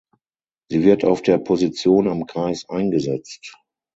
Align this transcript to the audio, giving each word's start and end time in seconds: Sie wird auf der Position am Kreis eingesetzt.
Sie 0.71 0.83
wird 0.83 1.05
auf 1.05 1.21
der 1.21 1.37
Position 1.37 2.07
am 2.07 2.25
Kreis 2.25 2.67
eingesetzt. 2.67 3.55